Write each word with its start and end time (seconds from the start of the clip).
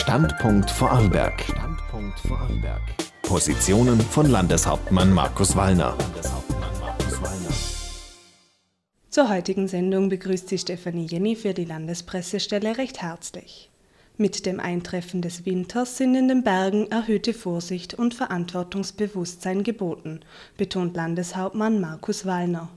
Standpunkt 0.00 0.70
Vorarlberg. 0.70 1.42
Standpunkt 1.42 2.18
Vorarlberg. 2.20 2.80
Positionen 3.20 4.00
von 4.00 4.30
Landeshauptmann 4.30 5.12
Markus 5.12 5.54
Wallner. 5.54 5.94
Zur 9.10 9.28
heutigen 9.28 9.68
Sendung 9.68 10.08
begrüßt 10.08 10.48
sie 10.48 10.56
Stefanie 10.56 11.04
Jenny 11.04 11.36
für 11.36 11.52
die 11.52 11.66
Landespressestelle 11.66 12.78
recht 12.78 13.02
herzlich. 13.02 13.70
Mit 14.16 14.46
dem 14.46 14.58
Eintreffen 14.58 15.20
des 15.20 15.44
Winters 15.44 15.98
sind 15.98 16.14
in 16.14 16.28
den 16.28 16.44
Bergen 16.44 16.90
erhöhte 16.90 17.34
Vorsicht 17.34 17.92
und 17.92 18.14
Verantwortungsbewusstsein 18.14 19.64
geboten, 19.64 20.20
betont 20.56 20.96
Landeshauptmann 20.96 21.78
Markus 21.78 22.24
Wallner. 22.24 22.70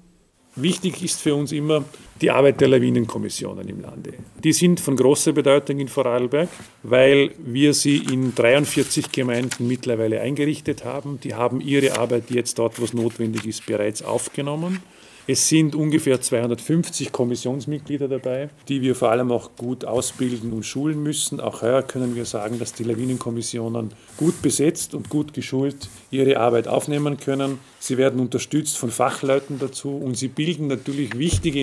Wichtig 0.56 1.02
ist 1.02 1.22
für 1.22 1.36
uns 1.36 1.54
immer 1.54 1.86
die 2.24 2.32
Arbeit 2.32 2.62
der 2.62 2.70
Lawinenkommissionen 2.70 3.68
im 3.68 3.82
Lande. 3.82 4.14
Die 4.42 4.54
sind 4.54 4.80
von 4.80 4.96
großer 4.96 5.34
Bedeutung 5.34 5.80
in 5.80 5.90
Vorarlberg, 5.90 6.48
weil 6.82 7.32
wir 7.38 7.74
sie 7.74 7.98
in 7.98 8.34
43 8.34 9.12
Gemeinden 9.12 9.68
mittlerweile 9.68 10.22
eingerichtet 10.22 10.86
haben. 10.86 11.20
Die 11.22 11.36
haben 11.36 11.60
ihre 11.60 11.98
Arbeit 11.98 12.32
jetzt 12.32 12.58
dort, 12.60 12.80
wo 12.80 12.86
es 12.86 12.94
notwendig 12.94 13.46
ist, 13.46 13.66
bereits 13.66 14.02
aufgenommen. 14.04 14.80
Es 15.26 15.48
sind 15.48 15.74
ungefähr 15.74 16.20
250 16.20 17.14
Kommissionsmitglieder 17.14 18.10
dabei, 18.10 18.50
die 18.68 18.82
wir 18.82 18.94
vor 18.94 19.10
allem 19.10 19.32
auch 19.32 19.56
gut 19.56 19.86
ausbilden 19.86 20.52
und 20.52 20.66
schulen 20.66 21.02
müssen. 21.02 21.40
Auch 21.40 21.62
heuer 21.62 21.82
können 21.82 22.18
wir 22.18 22.26
sagen, 22.26 22.60
dass 22.60 22.74
die 22.74 22.84
Lawinenkommissionen 22.84 23.92
gut 24.18 24.42
besetzt 24.42 24.94
und 24.94 25.10
gut 25.10 25.34
geschult 25.34 25.88
ihre 26.12 26.42
Arbeit 26.42 26.68
aufnehmen 26.68 27.18
können. 27.18 27.60
Sie 27.80 27.98
werden 27.98 28.20
unterstützt 28.20 28.78
von 28.78 28.92
Fachleuten 28.92 29.60
dazu 29.60 29.96
und 29.96 30.18
sie 30.18 30.28
bilden 30.28 30.68
natürlich 30.68 31.18
wichtige 31.18 31.62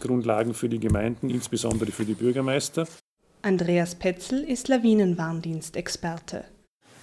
Entscheidungsgrundlagen 0.00 0.54
für 0.54 0.68
die 0.68 0.78
Gemeinden, 0.78 1.30
insbesondere 1.30 1.92
für 1.92 2.04
die 2.04 2.14
Bürgermeister. 2.14 2.86
Andreas 3.42 3.94
Petzel 3.94 4.42
ist 4.44 4.68
Lawinenwarndienstexperte. 4.68 6.44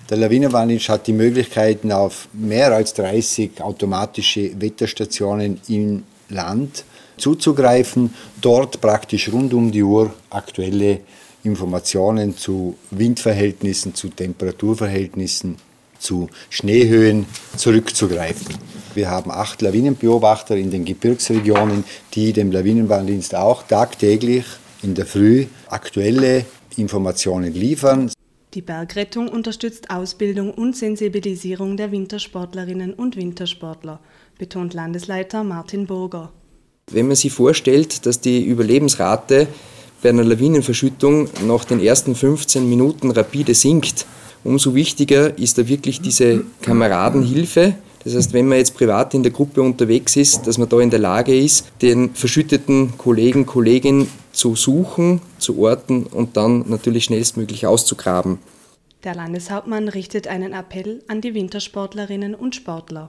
Der 0.10 0.18
Lawinenwarndienst 0.18 0.90
hat 0.90 1.08
die 1.08 1.14
Möglichkeiten 1.14 1.92
auf 1.92 2.30
mehr 2.34 2.74
als 2.74 2.94
30 2.94 3.62
automatische 3.62 4.60
Wetterstationen 4.60 5.60
im 5.68 6.04
Land 6.30 6.86
zuzugreifen, 7.18 8.14
dort 8.42 8.80
praktisch 8.82 9.32
rund 9.32 9.54
um 9.54 9.72
die 9.72 9.84
Uhr 9.84 10.14
aktuelle 10.30 11.02
Informationen 11.44 12.38
zu 12.38 12.78
Windverhältnissen, 12.92 13.96
zu 13.96 14.10
Temperaturverhältnissen, 14.10 15.58
zu 16.00 16.30
Schneehöhen 16.50 17.26
zurückzugreifen. 17.56 18.56
Wir 18.98 19.12
haben 19.12 19.30
acht 19.30 19.62
Lawinenbeobachter 19.62 20.58
in 20.58 20.72
den 20.72 20.84
Gebirgsregionen, 20.84 21.84
die 22.16 22.34
dem 22.34 22.52
Lawinenwarndienst 22.52 23.36
auch 23.36 23.62
tagtäglich 23.62 24.44
in 24.82 24.96
der 24.96 25.06
Früh 25.06 25.46
aktuelle 25.70 26.46
Informationen 26.78 27.54
liefern. 27.54 28.12
Die 28.56 28.64
Bergrettung 28.64 29.28
unterstützt 29.28 29.92
Ausbildung 29.92 30.52
und 30.52 30.76
Sensibilisierung 30.76 31.78
der 31.78 31.92
Wintersportlerinnen 31.92 32.96
und 32.96 33.16
Wintersportler, 33.18 34.00
betont 34.40 34.74
Landesleiter 34.74 35.44
Martin 35.44 35.86
Burger. 35.86 36.32
Wenn 36.92 37.06
man 37.06 37.16
sich 37.16 37.32
vorstellt, 37.32 38.08
dass 38.08 38.20
die 38.20 38.44
Überlebensrate 38.44 39.46
bei 40.02 40.10
einer 40.10 40.24
Lawinenverschüttung 40.24 41.30
nach 41.46 41.66
den 41.66 41.82
ersten 41.82 42.16
15 42.16 42.68
Minuten 42.68 43.12
rapide 43.12 43.54
sinkt, 43.54 44.08
umso 44.44 44.74
wichtiger 44.74 45.38
ist 45.38 45.60
da 45.60 45.68
wirklich 45.68 46.02
diese 46.02 46.44
Kameradenhilfe, 46.64 47.76
das 48.08 48.16
heißt, 48.16 48.34
wenn 48.34 48.48
man 48.48 48.58
jetzt 48.58 48.76
privat 48.76 49.14
in 49.14 49.24
der 49.24 49.34
Gruppe 49.34 49.62
unterwegs 49.62 50.16
ist, 50.16 50.48
dass 50.48 50.58
man 50.58 50.70
da 50.70 50.80
in 50.80 50.90
der 50.90 51.00
Lage 51.00 51.38
ist, 51.38 51.68
den 51.82 52.14
verschütteten 52.14 52.98
Kollegen, 52.98 53.46
Kolleginnen 53.46 54.10
zu 54.32 54.56
suchen, 54.56 55.22
zu 55.40 55.60
orten 55.60 56.06
und 56.06 56.38
dann 56.38 56.64
natürlich 56.70 57.04
schnellstmöglich 57.04 57.68
auszugraben. 57.68 58.40
Der 59.04 59.14
Landeshauptmann 59.14 59.90
richtet 59.90 60.28
einen 60.28 60.54
Appell 60.54 61.04
an 61.08 61.20
die 61.20 61.34
Wintersportlerinnen 61.34 62.34
und 62.34 62.56
Sportler. 62.56 63.08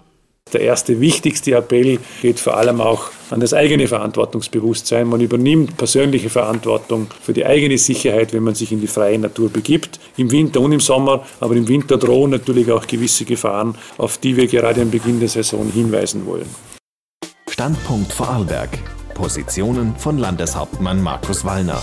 Der 0.53 0.61
erste 0.63 1.01
wichtigste 1.01 1.53
Appell 1.53 1.99
geht 2.23 2.41
vor 2.41 2.57
allem 2.57 2.81
auch 2.81 3.11
an 3.31 3.41
das 3.41 3.53
eigene 3.53 3.87
Verantwortungsbewusstsein. 3.87 5.07
Man 5.07 5.21
übernimmt 5.21 5.77
persönliche 5.77 6.31
Verantwortung 6.31 7.09
für 7.21 7.33
die 7.33 7.45
eigene 7.45 7.77
Sicherheit, 7.77 8.33
wenn 8.33 8.43
man 8.43 8.55
sich 8.55 8.73
in 8.73 8.81
die 8.81 8.87
freie 8.87 9.19
Natur 9.19 9.51
begibt, 9.51 10.01
im 10.17 10.31
Winter 10.31 10.61
und 10.61 10.73
im 10.73 10.81
Sommer. 10.81 11.27
Aber 11.41 11.55
im 11.55 11.69
Winter 11.69 11.99
drohen 11.99 12.31
natürlich 12.31 12.71
auch 12.71 12.87
gewisse 12.87 13.25
Gefahren, 13.25 13.75
auf 13.99 14.19
die 14.19 14.37
wir 14.37 14.47
gerade 14.47 14.81
am 14.81 14.91
Beginn 14.91 15.21
der 15.21 15.29
Saison 15.29 15.71
hinweisen 15.71 16.27
wollen. 16.27 16.49
Standpunkt 17.49 18.13
Vorarlberg. 18.13 18.71
Positionen 19.15 19.97
von 19.97 20.19
Landeshauptmann 20.19 21.03
Markus 21.03 21.45
Wallner. 21.45 21.83